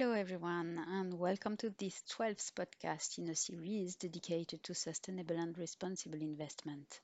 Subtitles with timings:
[0.00, 5.58] Hello, everyone, and welcome to this 12th podcast in a series dedicated to sustainable and
[5.58, 7.02] responsible investment.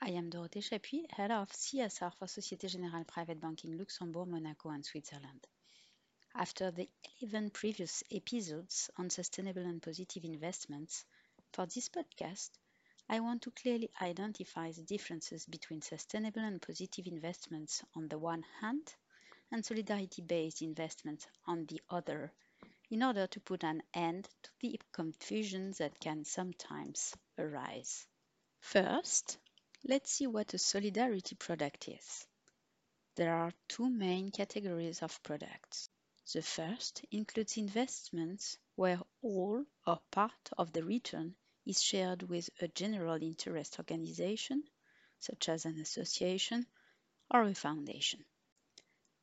[0.00, 4.82] I am Dorothée Chapuis, head of CSR for Societe Generale Private Banking Luxembourg, Monaco, and
[4.82, 5.46] Switzerland.
[6.34, 6.88] After the
[7.20, 11.04] 11 previous episodes on sustainable and positive investments,
[11.52, 12.48] for this podcast,
[13.10, 18.46] I want to clearly identify the differences between sustainable and positive investments on the one
[18.62, 18.94] hand
[19.52, 22.32] and solidarity-based investments on the other
[22.90, 28.06] in order to put an end to the confusion that can sometimes arise.
[28.60, 29.38] First,
[29.84, 32.26] let's see what a solidarity product is.
[33.16, 35.88] There are two main categories of products.
[36.32, 41.34] The first includes investments where all or part of the return
[41.66, 44.62] is shared with a general interest organization,
[45.18, 46.66] such as an association
[47.30, 48.24] or a foundation.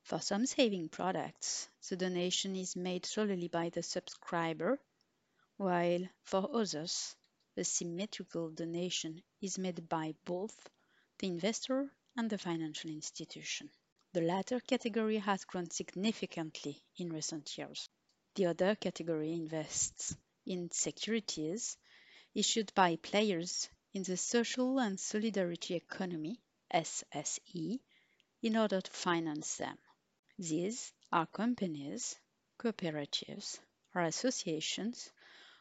[0.07, 4.79] For some saving products, the donation is made solely by the subscriber,
[5.57, 7.13] while for others,
[7.57, 10.69] a symmetrical donation is made by both
[11.19, 13.69] the investor and the financial institution.
[14.13, 17.89] The latter category has grown significantly in recent years.
[18.35, 21.77] The other category invests in securities
[22.33, 26.39] issued by players in the social and solidarity economy,
[26.73, 27.81] SSE,
[28.41, 29.77] in order to finance them.
[30.39, 32.19] These are companies,
[32.59, 33.59] cooperatives,
[33.95, 35.11] or associations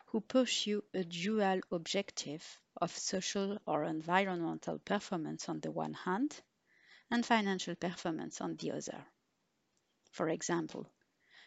[0.07, 6.39] who pursue a dual objective of social or environmental performance on the one hand
[7.11, 9.07] and financial performance on the other.
[10.11, 10.87] For example,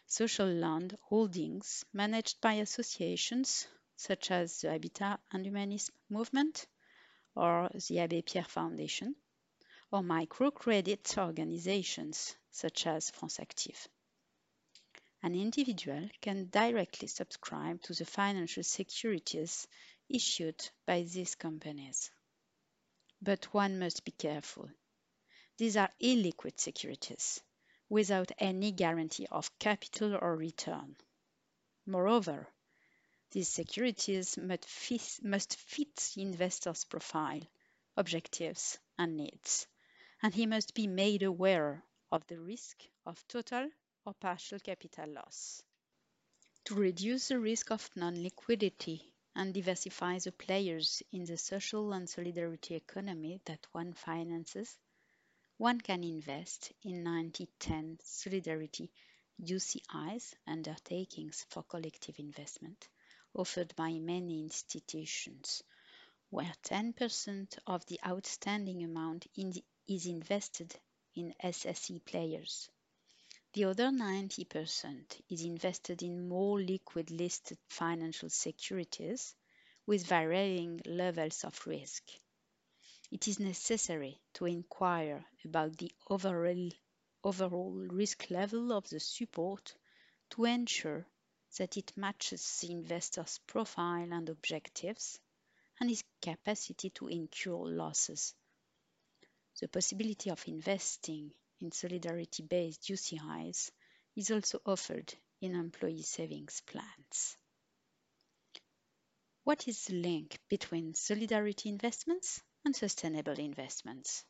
[0.06, 6.66] social land holdings managed by associations such as the Habitat and Humanism Movement
[7.36, 9.14] or the Abbé Pierre Foundation
[9.92, 13.88] or microcredit organizations such as France Active.
[15.22, 19.66] An individual can directly subscribe to the financial securities
[20.08, 22.10] issued by these companies.
[23.20, 24.70] But one must be careful.
[25.56, 27.40] These are illiquid securities
[27.88, 30.96] without any guarantee of capital or return.
[31.84, 32.46] Moreover,
[33.32, 37.42] these securities must fit, must fit the investor's profile,
[37.96, 39.66] objectives, and needs
[40.22, 41.82] and he must be made aware
[42.12, 43.68] of the risk of total
[44.04, 45.62] or partial capital loss.
[46.64, 49.02] To reduce the risk of non-liquidity
[49.34, 54.76] and diversify the players in the social and solidarity economy that one finances,
[55.56, 58.90] one can invest in 90-10 solidarity
[59.42, 62.88] UCIs undertakings for collective investment
[63.34, 65.62] offered by many institutions,
[66.30, 70.72] where 10% of the outstanding amount in the is invested
[71.16, 72.70] in SSE players.
[73.54, 79.34] The other 90% is invested in more liquid listed financial securities
[79.86, 82.04] with varying levels of risk.
[83.10, 86.70] It is necessary to inquire about the overall,
[87.24, 89.74] overall risk level of the support
[90.30, 91.04] to ensure
[91.58, 95.18] that it matches the investor's profile and objectives
[95.80, 98.36] and his capacity to incur losses
[99.60, 103.70] the possibility of investing in solidarity-based UCIs
[104.16, 107.36] is also offered in employee savings plans.
[109.44, 114.24] What is the link between solidarity investments and sustainable investments?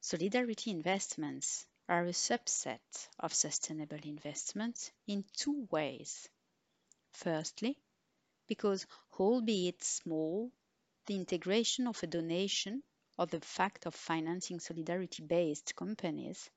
[0.00, 6.28] Solidarity investments are a subset of sustainable investments in two ways.
[7.12, 7.78] Firstly,
[8.46, 8.86] because
[9.18, 10.52] albeit small,
[11.06, 12.82] the integration of a donation
[13.18, 16.50] or the fact of financing solidarity-based companies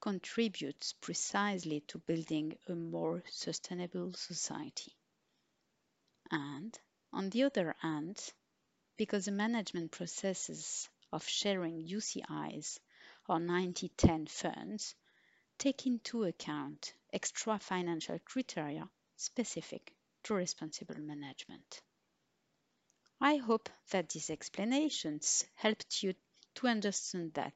[0.00, 4.92] contributes precisely to building a more sustainable society.
[6.30, 6.78] And,
[7.12, 8.20] on the other hand,
[8.96, 12.78] because the management processes of sharing UCIs
[13.28, 14.94] or 90-10 funds
[15.58, 19.94] take into account extra financial criteria specific
[20.24, 21.82] to responsible management.
[23.26, 26.12] I hope that these explanations helped you
[26.56, 27.54] to understand that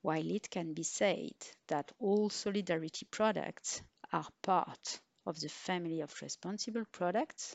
[0.00, 1.34] while it can be said
[1.66, 7.54] that all solidarity products are part of the family of responsible products,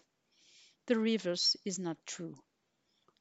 [0.85, 2.37] the reverse is not true.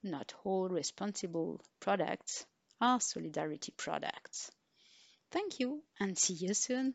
[0.02, 2.44] Not all responsible products
[2.82, 4.50] are solidarity products.
[5.30, 6.94] Thank you and see you soon.